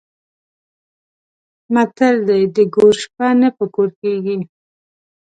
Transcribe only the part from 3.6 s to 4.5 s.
کور کېږي.